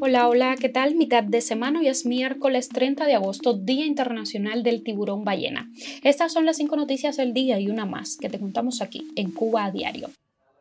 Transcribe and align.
Hola, 0.00 0.28
hola, 0.28 0.54
¿qué 0.60 0.68
tal? 0.68 0.94
Mitad 0.94 1.24
de 1.24 1.40
semana 1.40 1.82
y 1.82 1.88
es 1.88 2.06
miércoles 2.06 2.68
30 2.68 3.06
de 3.06 3.14
agosto, 3.14 3.54
Día 3.54 3.86
Internacional 3.86 4.62
del 4.62 4.84
Tiburón 4.84 5.24
Ballena. 5.24 5.68
Estas 6.04 6.32
son 6.32 6.46
las 6.46 6.58
cinco 6.58 6.76
noticias 6.76 7.16
del 7.16 7.32
día 7.32 7.58
y 7.58 7.68
una 7.68 7.84
más 7.84 8.16
que 8.16 8.28
te 8.28 8.38
contamos 8.38 8.82
aquí 8.82 9.08
en 9.16 9.32
Cuba 9.32 9.64
a 9.64 9.70
Diario. 9.70 10.10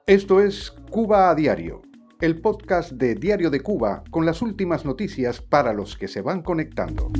Esto 0.07 0.41
es 0.41 0.71
Cuba 0.89 1.29
a 1.29 1.35
Diario, 1.35 1.81
el 2.21 2.41
podcast 2.41 2.93
de 2.93 3.15
Diario 3.15 3.49
de 3.49 3.59
Cuba 3.59 4.03
con 4.09 4.25
las 4.25 4.41
últimas 4.41 4.83
noticias 4.83 5.41
para 5.41 5.73
los 5.73 5.95
que 5.95 6.07
se 6.07 6.21
van 6.21 6.41
conectando. 6.41 7.11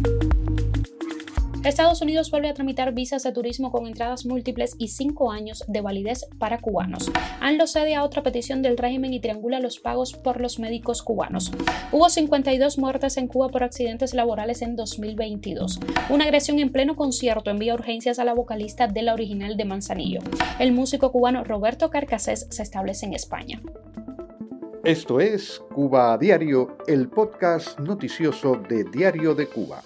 Estados 1.68 2.02
Unidos 2.02 2.32
vuelve 2.32 2.48
a 2.48 2.54
tramitar 2.54 2.94
visas 2.94 3.24
de 3.24 3.34
turismo 3.34 3.72
con 3.72 3.88
entradas 3.88 4.26
múltiples 4.26 4.76
y 4.78 4.88
cinco 4.88 5.32
años 5.32 5.66
de 5.68 5.82
validez 5.82 6.26
para 6.40 6.60
cubanos. 6.60 7.12
ANLO 7.42 7.68
cede 7.68 7.94
a 7.94 8.04
otra 8.04 8.24
petición 8.24 8.62
del 8.62 8.78
régimen 8.78 9.12
y 9.12 9.20
triangula 9.20 9.60
los 9.60 9.80
pagos 9.80 10.14
por 10.14 10.40
los 10.40 10.60
médicos 10.60 11.04
cubanos. 11.04 11.52
Hubo 11.92 12.10
52 12.10 12.78
muertes 12.78 13.18
en 13.18 13.28
Cuba 13.28 13.50
por 13.50 13.64
accidentes 13.64 14.14
laborales 14.14 14.62
en 14.62 14.78
2022. 14.78 15.82
Una 16.10 16.24
agresión 16.24 16.60
en 16.60 16.72
pleno 16.72 16.96
concierto 16.96 17.52
envía 17.52 17.74
urgencias 17.74 18.18
a 18.18 18.24
la 18.24 18.34
vocalista 18.34 18.88
de 18.88 19.02
la 19.02 19.14
original 19.14 19.58
de 19.58 19.66
Manzanillo. 19.66 20.22
El 20.60 20.72
músico 20.72 21.12
cubano 21.12 21.44
Roberto 21.44 21.90
Carcasés 21.90 22.48
se 22.50 22.64
establece 22.64 23.08
en 23.08 23.14
España. 23.14 23.62
Esto 24.86 25.20
es 25.20 25.62
Cuba 25.76 26.14
a 26.14 26.18
Diario, 26.18 26.78
el 26.88 27.10
podcast 27.10 27.78
noticioso 27.78 28.56
de 28.70 28.86
Diario 28.86 29.36
de 29.36 29.48
Cuba. 29.48 29.82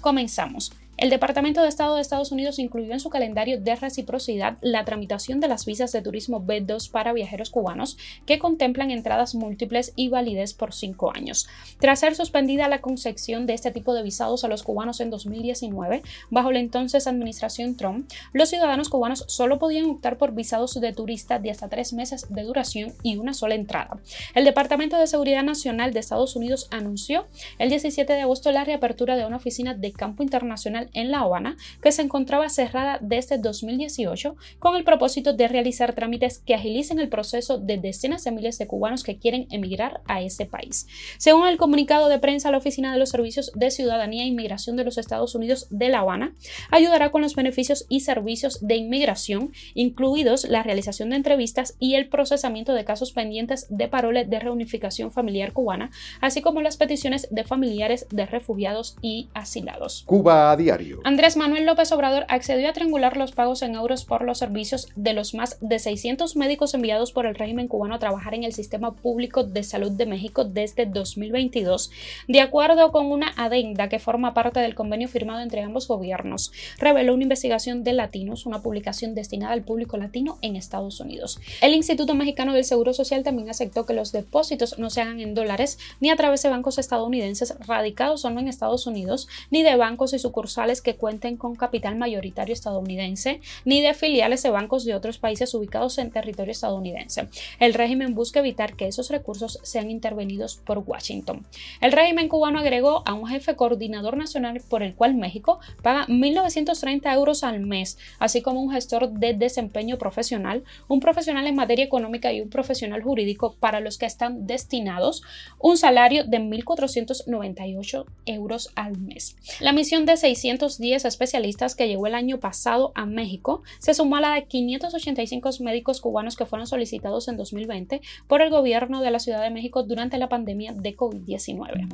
Comenzamos. 0.00 0.72
El 1.02 1.10
Departamento 1.10 1.60
de 1.62 1.68
Estado 1.68 1.96
de 1.96 2.00
Estados 2.00 2.30
Unidos 2.30 2.60
incluyó 2.60 2.92
en 2.92 3.00
su 3.00 3.10
calendario 3.10 3.60
de 3.60 3.74
reciprocidad 3.74 4.56
la 4.60 4.84
tramitación 4.84 5.40
de 5.40 5.48
las 5.48 5.66
visas 5.66 5.90
de 5.90 6.00
turismo 6.00 6.40
B2 6.40 6.92
para 6.92 7.12
viajeros 7.12 7.50
cubanos 7.50 7.98
que 8.24 8.38
contemplan 8.38 8.92
entradas 8.92 9.34
múltiples 9.34 9.94
y 9.96 10.10
validez 10.10 10.54
por 10.54 10.72
cinco 10.72 11.10
años. 11.12 11.48
Tras 11.80 11.98
ser 11.98 12.14
suspendida 12.14 12.68
la 12.68 12.80
concesión 12.80 13.46
de 13.46 13.54
este 13.54 13.72
tipo 13.72 13.94
de 13.94 14.04
visados 14.04 14.44
a 14.44 14.48
los 14.48 14.62
cubanos 14.62 15.00
en 15.00 15.10
2019, 15.10 16.02
bajo 16.30 16.52
la 16.52 16.60
entonces 16.60 17.08
administración 17.08 17.76
Trump, 17.76 18.08
los 18.32 18.50
ciudadanos 18.50 18.88
cubanos 18.88 19.24
solo 19.26 19.58
podían 19.58 19.86
optar 19.86 20.18
por 20.18 20.36
visados 20.36 20.80
de 20.80 20.92
turista 20.92 21.40
de 21.40 21.50
hasta 21.50 21.68
tres 21.68 21.92
meses 21.92 22.32
de 22.32 22.44
duración 22.44 22.92
y 23.02 23.16
una 23.16 23.34
sola 23.34 23.56
entrada. 23.56 23.98
El 24.36 24.44
Departamento 24.44 24.96
de 24.96 25.08
Seguridad 25.08 25.42
Nacional 25.42 25.92
de 25.92 25.98
Estados 25.98 26.36
Unidos 26.36 26.68
anunció 26.70 27.26
el 27.58 27.70
17 27.70 28.12
de 28.12 28.20
agosto 28.20 28.52
la 28.52 28.62
reapertura 28.62 29.16
de 29.16 29.26
una 29.26 29.38
oficina 29.38 29.74
de 29.74 29.90
campo 29.90 30.22
internacional 30.22 30.90
en 30.94 31.10
La 31.10 31.20
Habana, 31.20 31.56
que 31.82 31.92
se 31.92 32.02
encontraba 32.02 32.48
cerrada 32.48 32.98
desde 33.00 33.38
2018 33.38 34.36
con 34.58 34.76
el 34.76 34.84
propósito 34.84 35.32
de 35.32 35.48
realizar 35.48 35.94
trámites 35.94 36.38
que 36.38 36.54
agilicen 36.54 36.98
el 36.98 37.08
proceso 37.08 37.58
de 37.58 37.78
decenas 37.78 38.24
de 38.24 38.32
miles 38.32 38.58
de 38.58 38.66
cubanos 38.66 39.02
que 39.02 39.18
quieren 39.18 39.46
emigrar 39.50 40.00
a 40.06 40.22
ese 40.22 40.46
país. 40.46 40.86
Según 41.18 41.46
el 41.48 41.56
comunicado 41.56 42.08
de 42.08 42.18
prensa, 42.18 42.50
la 42.50 42.58
Oficina 42.58 42.92
de 42.92 42.98
los 42.98 43.10
Servicios 43.10 43.52
de 43.54 43.70
Ciudadanía 43.70 44.24
e 44.24 44.26
Inmigración 44.26 44.76
de 44.76 44.84
los 44.84 44.98
Estados 44.98 45.34
Unidos 45.34 45.66
de 45.70 45.88
La 45.88 46.00
Habana 46.00 46.34
ayudará 46.70 47.10
con 47.10 47.22
los 47.22 47.34
beneficios 47.34 47.86
y 47.88 48.00
servicios 48.00 48.66
de 48.66 48.76
inmigración, 48.76 49.52
incluidos 49.74 50.44
la 50.44 50.62
realización 50.62 51.10
de 51.10 51.16
entrevistas 51.16 51.76
y 51.78 51.94
el 51.94 52.08
procesamiento 52.08 52.74
de 52.74 52.84
casos 52.84 53.12
pendientes 53.12 53.66
de 53.70 53.88
parole 53.88 54.24
de 54.24 54.38
reunificación 54.38 55.10
familiar 55.10 55.52
cubana, 55.52 55.90
así 56.20 56.42
como 56.42 56.60
las 56.60 56.76
peticiones 56.76 57.28
de 57.30 57.44
familiares 57.44 58.06
de 58.10 58.26
refugiados 58.26 58.96
y 59.02 59.28
asilados. 59.34 60.02
Cuba 60.06 60.50
a 60.50 60.56
Andrés 61.04 61.36
Manuel 61.36 61.66
López 61.66 61.92
Obrador 61.92 62.24
accedió 62.28 62.68
a 62.68 62.72
triangular 62.72 63.16
los 63.16 63.32
pagos 63.32 63.62
en 63.62 63.74
euros 63.74 64.04
por 64.04 64.24
los 64.24 64.38
servicios 64.38 64.88
de 64.96 65.12
los 65.12 65.34
más 65.34 65.58
de 65.60 65.78
600 65.78 66.36
médicos 66.36 66.74
enviados 66.74 67.12
por 67.12 67.26
el 67.26 67.34
régimen 67.34 67.68
cubano 67.68 67.94
a 67.94 67.98
trabajar 67.98 68.34
en 68.34 68.44
el 68.44 68.52
sistema 68.52 68.94
público 68.94 69.44
de 69.44 69.62
salud 69.62 69.92
de 69.92 70.06
México 70.06 70.44
desde 70.44 70.86
2022, 70.86 71.90
de 72.28 72.40
acuerdo 72.40 72.92
con 72.92 73.06
una 73.06 73.32
adenda 73.36 73.88
que 73.88 73.98
forma 73.98 74.34
parte 74.34 74.60
del 74.60 74.74
convenio 74.74 75.08
firmado 75.08 75.40
entre 75.40 75.62
ambos 75.62 75.88
gobiernos, 75.88 76.52
reveló 76.78 77.14
una 77.14 77.24
investigación 77.24 77.84
de 77.84 77.92
Latinos, 77.92 78.46
una 78.46 78.62
publicación 78.62 79.14
destinada 79.14 79.52
al 79.52 79.62
público 79.62 79.96
latino 79.96 80.38
en 80.42 80.56
Estados 80.56 81.00
Unidos. 81.00 81.40
El 81.60 81.74
Instituto 81.74 82.14
Mexicano 82.14 82.54
del 82.54 82.64
Seguro 82.64 82.92
Social 82.92 83.22
también 83.22 83.50
aceptó 83.50 83.86
que 83.86 83.94
los 83.94 84.12
depósitos 84.12 84.78
no 84.78 84.90
se 84.90 85.00
hagan 85.00 85.20
en 85.20 85.34
dólares 85.34 85.78
ni 86.00 86.10
a 86.10 86.16
través 86.16 86.42
de 86.42 86.50
bancos 86.50 86.78
estadounidenses 86.78 87.54
radicados 87.66 88.24
o 88.24 88.30
no 88.30 88.40
en 88.40 88.48
Estados 88.48 88.86
Unidos, 88.86 89.28
ni 89.50 89.62
de 89.62 89.76
bancos 89.76 90.12
y 90.12 90.18
sucursales 90.18 90.61
que 90.82 90.96
cuenten 90.96 91.36
con 91.36 91.56
capital 91.56 91.96
mayoritario 91.96 92.52
estadounidense, 92.52 93.40
ni 93.64 93.80
de 93.80 93.94
filiales 93.94 94.42
de 94.42 94.50
bancos 94.50 94.84
de 94.84 94.94
otros 94.94 95.18
países 95.18 95.54
ubicados 95.54 95.98
en 95.98 96.10
territorio 96.10 96.52
estadounidense. 96.52 97.28
El 97.58 97.74
régimen 97.74 98.14
busca 98.14 98.40
evitar 98.40 98.76
que 98.76 98.86
esos 98.86 99.10
recursos 99.10 99.58
sean 99.62 99.90
intervenidos 99.90 100.56
por 100.56 100.78
Washington. 100.78 101.44
El 101.80 101.92
régimen 101.92 102.28
cubano 102.28 102.60
agregó 102.60 103.02
a 103.06 103.14
un 103.14 103.26
jefe 103.26 103.56
coordinador 103.56 104.16
nacional 104.16 104.60
por 104.68 104.82
el 104.82 104.94
cual 104.94 105.14
México 105.14 105.58
paga 105.82 106.06
1.930 106.06 107.12
euros 107.14 107.44
al 107.44 107.60
mes, 107.60 107.98
así 108.18 108.42
como 108.42 108.60
un 108.60 108.70
gestor 108.70 109.10
de 109.10 109.34
desempeño 109.34 109.98
profesional, 109.98 110.64
un 110.88 111.00
profesional 111.00 111.46
en 111.46 111.56
materia 111.56 111.84
económica 111.84 112.32
y 112.32 112.40
un 112.40 112.50
profesional 112.50 113.02
jurídico 113.02 113.56
para 113.58 113.80
los 113.80 113.98
que 113.98 114.06
están 114.06 114.46
destinados 114.46 115.22
un 115.58 115.76
salario 115.76 116.24
de 116.24 116.38
1.498 116.38 118.04
euros 118.26 118.70
al 118.74 118.98
mes. 118.98 119.36
La 119.60 119.72
misión 119.72 120.06
de 120.06 120.16
600 120.16 120.51
510 120.58 121.04
especialistas 121.06 121.74
que 121.74 121.88
llegó 121.88 122.06
el 122.06 122.14
año 122.14 122.38
pasado 122.38 122.92
a 122.94 123.06
México 123.06 123.62
se 123.78 123.94
sumó 123.94 124.16
a 124.16 124.20
la 124.20 124.34
de 124.34 124.44
585 124.44 125.50
médicos 125.60 126.00
cubanos 126.00 126.36
que 126.36 126.46
fueron 126.46 126.66
solicitados 126.66 127.28
en 127.28 127.36
2020 127.36 128.02
por 128.26 128.42
el 128.42 128.50
gobierno 128.50 129.00
de 129.00 129.10
la 129.10 129.18
Ciudad 129.18 129.42
de 129.42 129.50
México 129.50 129.82
durante 129.82 130.18
la 130.18 130.28
pandemia 130.28 130.72
de 130.72 130.96
COVID-19. 130.96 131.88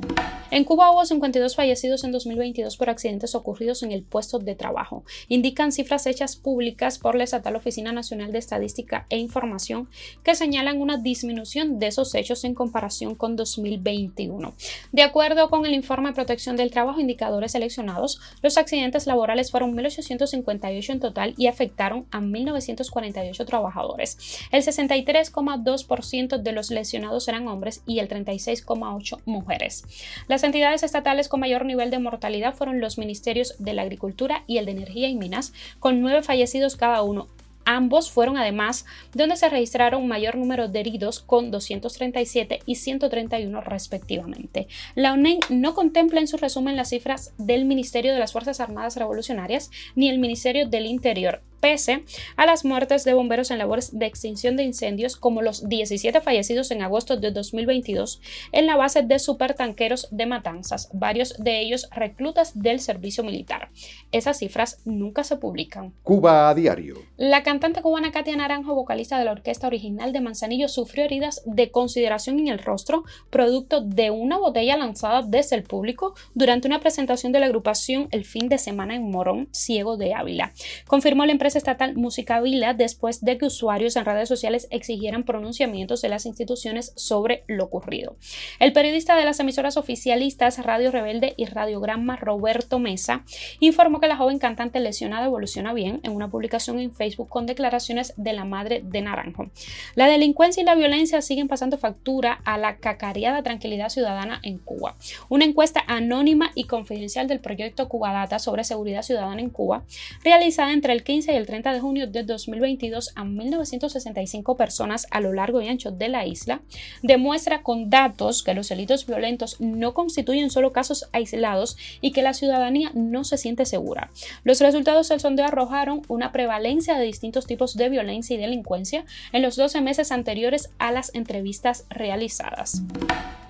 En 0.51 0.63
Cuba 0.63 0.91
hubo 0.91 1.05
52 1.05 1.55
fallecidos 1.55 2.03
en 2.03 2.11
2022 2.11 2.75
por 2.75 2.89
accidentes 2.89 3.35
ocurridos 3.35 3.83
en 3.83 3.91
el 3.91 4.03
puesto 4.03 4.39
de 4.39 4.55
trabajo. 4.55 5.03
Indican 5.27 5.71
cifras 5.71 6.05
hechas 6.07 6.35
públicas 6.35 6.97
por 6.97 7.15
la 7.15 7.23
estatal 7.23 7.55
Oficina 7.55 7.91
Nacional 7.91 8.31
de 8.31 8.39
Estadística 8.39 9.05
e 9.09 9.17
Información 9.17 9.89
que 10.23 10.35
señalan 10.35 10.81
una 10.81 10.97
disminución 10.97 11.79
de 11.79 11.87
esos 11.87 12.13
hechos 12.15 12.43
en 12.43 12.55
comparación 12.55 13.15
con 13.15 13.35
2021. 13.35 14.53
De 14.91 15.03
acuerdo 15.03 15.49
con 15.49 15.65
el 15.65 15.73
informe 15.73 16.09
de 16.09 16.15
protección 16.15 16.57
del 16.57 16.71
trabajo, 16.71 16.99
indicadores 16.99 17.51
seleccionados, 17.51 18.19
los 18.41 18.48
accidentes 18.57 19.07
laborales 19.07 19.51
fueron 19.51 19.75
1.858 19.75 20.89
en 20.89 20.99
total 20.99 21.33
y 21.37 21.47
afectaron 21.47 22.05
a 22.11 22.19
1.948 22.19 23.45
trabajadores. 23.45 24.17
El 24.51 24.63
63,2% 24.63 26.37
de 26.37 26.51
los 26.51 26.71
lesionados 26.71 27.27
eran 27.27 27.47
hombres 27.47 27.81
y 27.85 27.99
el 27.99 28.07
36,8% 28.07 29.21
mujeres. 29.25 29.83
Las 30.27 30.43
entidades 30.43 30.83
estatales 30.83 31.27
con 31.27 31.39
mayor 31.39 31.65
nivel 31.65 31.91
de 31.91 31.99
mortalidad 31.99 32.53
fueron 32.53 32.79
los 32.79 32.97
ministerios 32.97 33.55
de 33.59 33.73
la 33.73 33.83
Agricultura 33.83 34.43
y 34.47 34.57
el 34.57 34.65
de 34.65 34.71
Energía 34.71 35.07
y 35.07 35.15
Minas, 35.15 35.53
con 35.79 36.01
nueve 36.01 36.23
fallecidos 36.23 36.75
cada 36.75 37.01
uno 37.01 37.27
Ambos 37.71 38.09
fueron 38.09 38.35
además 38.35 38.87
donde 39.13 39.35
se 39.35 39.47
registraron 39.47 40.07
mayor 40.07 40.35
número 40.35 40.69
de 40.69 40.79
heridos 40.79 41.19
con 41.19 41.51
237 41.51 42.61
y 42.65 42.73
131 42.73 43.61
respectivamente. 43.61 44.67
La 44.95 45.13
UNED 45.13 45.37
no 45.51 45.75
contempla 45.75 46.19
en 46.19 46.27
su 46.27 46.37
resumen 46.37 46.75
las 46.75 46.89
cifras 46.89 47.31
del 47.37 47.65
Ministerio 47.65 48.11
de 48.11 48.17
las 48.17 48.31
Fuerzas 48.31 48.59
Armadas 48.59 48.97
Revolucionarias 48.97 49.69
ni 49.93 50.09
el 50.09 50.17
Ministerio 50.17 50.67
del 50.67 50.87
Interior, 50.87 51.43
pese 51.59 52.03
a 52.35 52.45
las 52.45 52.65
muertes 52.65 53.03
de 53.03 53.13
bomberos 53.13 53.51
en 53.51 53.57
labores 53.57 53.97
de 53.97 54.05
extinción 54.05 54.55
de 54.55 54.63
incendios 54.63 55.15
como 55.15 55.41
los 55.41 55.67
17 55.67 56.21
fallecidos 56.21 56.71
en 56.71 56.81
agosto 56.81 57.17
de 57.17 57.31
2022 57.31 58.21
en 58.51 58.65
la 58.65 58.75
base 58.75 59.01
de 59.01 59.19
supertanqueros 59.19 60.07
de 60.11 60.25
Matanzas, 60.25 60.89
varios 60.93 61.35
de 61.37 61.59
ellos 61.59 61.87
reclutas 61.91 62.59
del 62.59 62.79
servicio 62.79 63.23
militar. 63.23 63.69
Esas 64.11 64.39
cifras 64.39 64.81
nunca 64.85 65.23
se 65.23 65.37
publican. 65.37 65.93
Cuba 66.03 66.49
a 66.49 66.55
diario. 66.55 66.97
La 67.17 67.43
cantante 67.43 67.81
cubana 67.81 68.11
Katia 68.11 68.35
Naranjo, 68.35 68.75
vocalista 68.75 69.17
de 69.17 69.25
la 69.25 69.31
orquesta 69.31 69.67
original 69.67 70.13
de 70.13 70.21
Manzanillo, 70.21 70.67
sufrió 70.67 71.03
heridas 71.03 71.41
de 71.45 71.71
consideración 71.71 72.39
en 72.39 72.47
el 72.47 72.59
rostro 72.59 73.03
producto 73.29 73.81
de 73.81 74.11
una 74.11 74.37
botella 74.37 74.77
lanzada 74.77 75.21
desde 75.21 75.55
el 75.55 75.63
público 75.63 76.15
durante 76.33 76.67
una 76.67 76.79
presentación 76.79 77.31
de 77.31 77.39
la 77.39 77.47
agrupación 77.47 78.07
el 78.11 78.25
fin 78.25 78.49
de 78.49 78.57
semana 78.57 78.95
en 78.95 79.09
Morón, 79.09 79.49
Ciego 79.51 79.97
de 79.97 80.13
Ávila. 80.13 80.53
Confirmó 80.87 81.25
la 81.25 81.31
empresa 81.31 81.48
estatal 81.55 81.95
Música 81.95 82.41
Vila 82.41 82.73
después 82.73 83.23
de 83.23 83.37
que 83.37 83.45
usuarios 83.45 83.95
en 83.95 84.05
redes 84.05 84.29
sociales 84.29 84.67
exigieran 84.71 85.23
pronunciamientos 85.23 86.01
de 86.01 86.09
las 86.09 86.25
instituciones 86.25 86.93
sobre 86.95 87.43
lo 87.47 87.65
ocurrido. 87.65 88.15
El 88.59 88.73
periodista 88.73 89.15
de 89.15 89.25
las 89.25 89.39
emisoras 89.39 89.77
oficialistas 89.77 90.63
Radio 90.63 90.91
Rebelde 90.91 91.33
y 91.37 91.45
Radiograma 91.45 92.15
Roberto 92.15 92.79
Mesa 92.79 93.23
informó 93.59 93.99
que 93.99 94.07
la 94.07 94.17
joven 94.17 94.39
cantante 94.39 94.79
lesionada 94.79 95.25
evoluciona 95.25 95.73
bien 95.73 95.99
en 96.03 96.11
una 96.11 96.29
publicación 96.29 96.79
en 96.79 96.91
Facebook 96.91 97.29
con 97.29 97.45
declaraciones 97.45 98.13
de 98.17 98.33
la 98.33 98.45
madre 98.45 98.81
de 98.83 99.01
Naranjo. 99.01 99.49
La 99.95 100.07
delincuencia 100.07 100.61
y 100.61 100.65
la 100.65 100.75
violencia 100.75 101.21
siguen 101.21 101.47
pasando 101.47 101.77
factura 101.77 102.41
a 102.45 102.57
la 102.57 102.77
cacareada 102.77 103.43
tranquilidad 103.43 103.89
ciudadana 103.89 104.39
en 104.43 104.57
Cuba. 104.57 104.95
Una 105.29 105.45
encuesta 105.45 105.83
anónima 105.87 106.51
y 106.55 106.65
confidencial 106.65 107.27
del 107.27 107.39
proyecto 107.39 107.89
Cuba 107.89 108.11
Data 108.11 108.39
sobre 108.39 108.63
seguridad 108.63 109.01
ciudadana 109.01 109.41
en 109.41 109.49
Cuba, 109.49 109.83
realizada 110.23 110.73
entre 110.73 110.93
el 110.93 111.03
15 111.03 111.33
y 111.33 111.35
el 111.39 111.47
30 111.47 111.73
de 111.73 111.79
junio 111.79 112.07
de 112.07 112.23
2022 112.23 113.13
a 113.15 113.23
1.965 113.23 114.55
personas 114.55 115.07
a 115.11 115.21
lo 115.21 115.33
largo 115.33 115.61
y 115.61 115.67
ancho 115.67 115.91
de 115.91 116.09
la 116.09 116.25
isla, 116.25 116.61
demuestra 117.01 117.63
con 117.63 117.89
datos 117.89 118.43
que 118.43 118.53
los 118.53 118.69
delitos 118.69 119.05
violentos 119.05 119.59
no 119.59 119.93
constituyen 119.93 120.49
solo 120.49 120.71
casos 120.71 121.09
aislados 121.11 121.77
y 122.01 122.11
que 122.11 122.21
la 122.21 122.33
ciudadanía 122.33 122.91
no 122.93 123.23
se 123.23 123.37
siente 123.37 123.65
segura. 123.65 124.11
Los 124.43 124.61
resultados 124.61 125.09
del 125.09 125.19
sondeo 125.19 125.45
arrojaron 125.45 126.01
una 126.07 126.31
prevalencia 126.31 126.97
de 126.97 127.05
distintos 127.05 127.47
tipos 127.47 127.75
de 127.75 127.89
violencia 127.89 128.35
y 128.35 128.39
delincuencia 128.39 129.05
en 129.31 129.41
los 129.41 129.55
12 129.55 129.81
meses 129.81 130.11
anteriores 130.11 130.69
a 130.77 130.91
las 130.91 131.13
entrevistas 131.15 131.85
realizadas. 131.89 132.83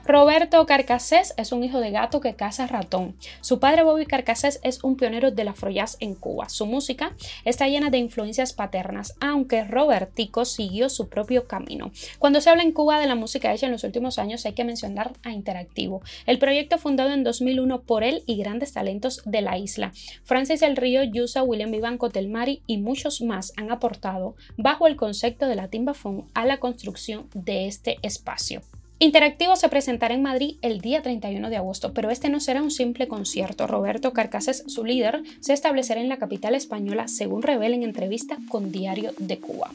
Roberto 0.06 0.66
Carcassés 0.66 1.34
es 1.38 1.52
un 1.52 1.64
hijo 1.64 1.80
de 1.80 1.92
gato 1.92 2.20
que 2.20 2.34
caza 2.34 2.66
ratón. 2.66 3.16
Su 3.42 3.60
padre 3.60 3.84
Bobby 3.84 4.06
Carcassés 4.06 4.60
es 4.64 4.84
un 4.84 4.96
pionero 4.96 5.30
de 5.30 5.44
la 5.44 5.52
afroyaz 5.52 5.98
en 6.00 6.16
Cuba. 6.16 6.50
Su 6.50 6.66
música 6.66 7.16
está 7.46 7.68
llena 7.68 7.92
de 7.92 8.00
influencias 8.00 8.54
paternas, 8.54 9.16
aunque 9.20 9.64
Robertico 9.64 10.46
siguió 10.46 10.90
su 10.90 11.10
propio 11.10 11.48
camino. 11.48 11.92
Cuando 12.18 12.42
se 12.42 12.50
habla 12.50 12.64
en 12.64 12.72
Cuba 12.72 13.00
de 13.00 13.06
la 13.06 13.16
música 13.16 13.54
hecha 13.54 13.68
en 13.68 13.72
los 13.72 13.84
últimos 13.84 14.18
años 14.18 14.46
hay 14.46 14.54
que 14.54 14.64
mencionar 14.64 15.14
a 15.24 15.32
Interactivo, 15.32 16.02
el 16.26 16.40
proyecto 16.40 16.78
fundado 16.78 17.12
en 17.12 17.24
2001 17.24 17.82
por 17.82 18.04
él 18.04 18.24
y 18.26 18.38
grandes 18.38 18.74
talentos 18.74 19.22
de 19.26 19.42
la 19.42 19.58
isla. 19.58 19.92
Francis 20.24 20.64
El 20.64 20.76
Río, 20.76 21.04
Yusa, 21.04 21.44
William 21.44 21.72
Vivanco 21.72 22.10
Telmari 22.10 22.64
y 22.66 22.78
muchos 22.78 23.22
más 23.22 23.54
han 23.58 23.72
aportado 23.72 24.36
bajo 24.58 24.88
el 24.88 24.96
concepto 24.96 25.48
de 25.48 25.56
la 25.56 25.68
timbafón 25.68 26.26
a 26.34 26.46
la 26.46 26.60
construcción 26.60 27.30
de 27.34 27.68
este 27.68 27.98
espacio. 28.02 28.62
Interactivo 29.02 29.56
se 29.56 29.70
presentará 29.70 30.14
en 30.14 30.22
Madrid 30.22 30.58
el 30.62 30.82
día 30.82 31.02
31 31.02 31.50
de 31.50 31.56
agosto, 31.56 31.94
pero 31.94 32.10
este 32.10 32.28
no 32.28 32.42
será 32.42 32.62
un 32.62 32.70
simple 32.70 33.08
concierto. 33.08 33.66
Roberto 33.66 34.12
Carcases, 34.12 34.66
su 34.68 34.84
líder, 34.84 35.24
se 35.40 35.54
establecerá 35.54 36.02
en 36.02 36.10
la 36.10 36.18
capital 36.18 36.54
española, 36.54 37.08
según 37.08 37.42
revela 37.42 37.78
en 37.78 37.84
entrevista 37.84 38.38
con 38.50 38.74
Diario 38.74 39.14
de 39.18 39.40
Cuba. 39.40 39.72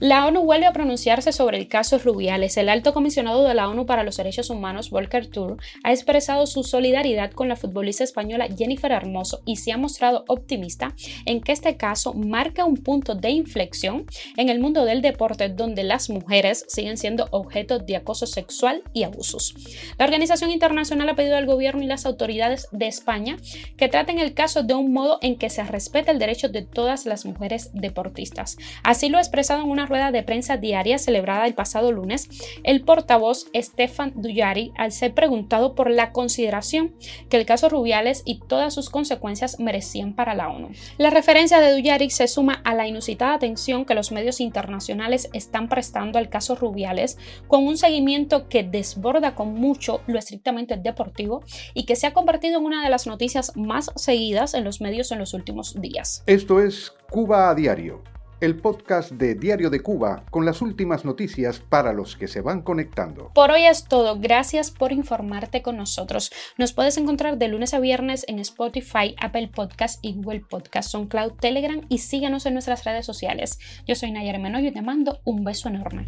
La 0.00 0.26
ONU 0.26 0.40
vuelve 0.40 0.64
a 0.64 0.72
pronunciarse 0.72 1.30
sobre 1.30 1.58
el 1.58 1.68
caso 1.68 1.98
Rubiales. 1.98 2.56
El 2.56 2.70
alto 2.70 2.94
comisionado 2.94 3.44
de 3.44 3.52
la 3.52 3.68
ONU 3.68 3.84
para 3.84 4.02
los 4.02 4.16
Derechos 4.16 4.48
Humanos, 4.48 4.88
Volker 4.88 5.26
Turk, 5.26 5.62
ha 5.84 5.92
expresado 5.92 6.46
su 6.46 6.64
solidaridad 6.64 7.32
con 7.32 7.50
la 7.50 7.56
futbolista 7.56 8.02
española 8.02 8.48
Jennifer 8.56 8.92
Hermoso 8.92 9.42
y 9.44 9.56
se 9.56 9.72
ha 9.72 9.76
mostrado 9.76 10.24
optimista 10.26 10.94
en 11.26 11.42
que 11.42 11.52
este 11.52 11.76
caso 11.76 12.14
marca 12.14 12.64
un 12.64 12.78
punto 12.78 13.14
de 13.14 13.28
inflexión 13.28 14.06
en 14.38 14.48
el 14.48 14.58
mundo 14.58 14.86
del 14.86 15.02
deporte 15.02 15.50
donde 15.50 15.84
las 15.84 16.08
mujeres 16.08 16.64
siguen 16.66 16.96
siendo 16.96 17.28
objeto 17.30 17.78
de 17.78 17.96
acoso 17.96 18.26
sexual 18.26 18.82
y 18.94 19.02
abusos. 19.02 19.54
La 19.98 20.06
organización 20.06 20.50
internacional 20.50 21.10
ha 21.10 21.14
pedido 21.14 21.36
al 21.36 21.44
gobierno 21.44 21.82
y 21.82 21.86
las 21.86 22.06
autoridades 22.06 22.68
de 22.72 22.86
España 22.86 23.36
que 23.76 23.88
traten 23.88 24.18
el 24.18 24.32
caso 24.32 24.62
de 24.62 24.72
un 24.72 24.94
modo 24.94 25.18
en 25.20 25.36
que 25.36 25.50
se 25.50 25.62
respete 25.62 26.10
el 26.10 26.18
derecho 26.18 26.48
de 26.48 26.62
todas 26.62 27.04
las 27.04 27.26
mujeres 27.26 27.68
deportistas. 27.74 28.56
Así 28.82 29.10
lo 29.10 29.18
ha 29.18 29.20
expresado 29.20 29.62
en 29.62 29.68
una 29.68 29.89
rueda 29.90 30.12
de 30.12 30.22
prensa 30.22 30.56
diaria 30.56 30.98
celebrada 30.98 31.46
el 31.46 31.54
pasado 31.54 31.92
lunes, 31.92 32.28
el 32.62 32.82
portavoz 32.82 33.48
Stefan 33.54 34.12
Duyari, 34.14 34.72
al 34.76 34.92
ser 34.92 35.12
preguntado 35.12 35.74
por 35.74 35.90
la 35.90 36.12
consideración 36.12 36.94
que 37.28 37.36
el 37.36 37.44
caso 37.44 37.68
Rubiales 37.68 38.22
y 38.24 38.40
todas 38.40 38.72
sus 38.72 38.88
consecuencias 38.88 39.58
merecían 39.60 40.14
para 40.14 40.34
la 40.34 40.48
ONU. 40.48 40.70
La 40.96 41.10
referencia 41.10 41.60
de 41.60 41.72
Duyari 41.72 42.08
se 42.10 42.28
suma 42.28 42.62
a 42.64 42.74
la 42.74 42.86
inusitada 42.86 43.34
atención 43.34 43.84
que 43.84 43.94
los 43.94 44.12
medios 44.12 44.40
internacionales 44.40 45.28
están 45.32 45.68
prestando 45.68 46.18
al 46.18 46.30
caso 46.30 46.54
Rubiales, 46.54 47.18
con 47.48 47.66
un 47.66 47.76
seguimiento 47.76 48.48
que 48.48 48.62
desborda 48.62 49.34
con 49.34 49.54
mucho 49.54 50.00
lo 50.06 50.18
estrictamente 50.18 50.76
deportivo 50.76 51.42
y 51.74 51.84
que 51.84 51.96
se 51.96 52.06
ha 52.06 52.12
convertido 52.12 52.58
en 52.58 52.64
una 52.64 52.84
de 52.84 52.90
las 52.90 53.06
noticias 53.06 53.56
más 53.56 53.90
seguidas 53.96 54.54
en 54.54 54.64
los 54.64 54.80
medios 54.80 55.10
en 55.10 55.18
los 55.18 55.34
últimos 55.34 55.80
días. 55.80 56.22
Esto 56.26 56.60
es 56.60 56.92
Cuba 57.10 57.50
a 57.50 57.54
Diario 57.54 58.02
el 58.40 58.56
podcast 58.56 59.12
de 59.12 59.34
Diario 59.34 59.70
de 59.70 59.80
Cuba 59.80 60.24
con 60.30 60.44
las 60.44 60.62
últimas 60.62 61.04
noticias 61.04 61.58
para 61.60 61.92
los 61.92 62.16
que 62.16 62.28
se 62.28 62.40
van 62.40 62.62
conectando. 62.62 63.30
Por 63.34 63.50
hoy 63.50 63.64
es 63.64 63.84
todo, 63.84 64.18
gracias 64.18 64.70
por 64.70 64.92
informarte 64.92 65.62
con 65.62 65.76
nosotros. 65.76 66.32
Nos 66.56 66.72
puedes 66.72 66.96
encontrar 66.96 67.38
de 67.38 67.48
lunes 67.48 67.74
a 67.74 67.80
viernes 67.80 68.24
en 68.28 68.38
Spotify, 68.38 69.14
Apple 69.20 69.50
Podcast 69.54 69.98
y 70.02 70.14
Google 70.14 70.40
Podcast, 70.48 70.90
SoundCloud, 70.90 71.32
Telegram 71.32 71.80
y 71.88 71.98
síguenos 71.98 72.46
en 72.46 72.54
nuestras 72.54 72.84
redes 72.84 73.06
sociales. 73.06 73.58
Yo 73.86 73.94
soy 73.94 74.10
Nayar 74.10 74.38
Menoyo 74.38 74.68
y 74.68 74.72
te 74.72 74.82
mando 74.82 75.20
un 75.24 75.44
beso 75.44 75.68
enorme. 75.68 76.04